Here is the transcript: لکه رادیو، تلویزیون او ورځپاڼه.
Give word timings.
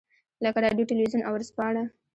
لکه 0.43 0.59
رادیو، 0.65 0.89
تلویزیون 0.91 1.23
او 1.27 1.33
ورځپاڼه. 1.35 1.83